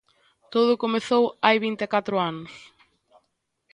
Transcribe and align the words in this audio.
Todo 0.53 0.81
comezou 0.83 1.23
hai 1.45 1.57
vinte 1.65 1.83
e 1.87 1.91
catro 1.93 2.15
anos. 2.29 2.53